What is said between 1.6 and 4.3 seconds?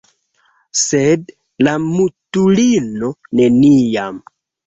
la mutulino neniam